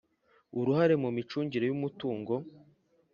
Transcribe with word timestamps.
uruhare 0.59 0.95
mu 1.03 1.09
micungire 1.17 1.65
y 1.67 1.73
umutungo 1.77 2.33